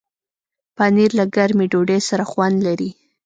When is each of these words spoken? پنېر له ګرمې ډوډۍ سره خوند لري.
پنېر 0.77 1.11
له 1.19 1.25
ګرمې 1.35 1.65
ډوډۍ 1.71 1.99
سره 2.09 2.23
خوند 2.31 2.57
لري. 2.67 2.89